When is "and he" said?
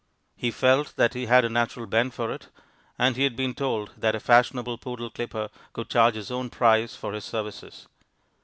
2.97-3.21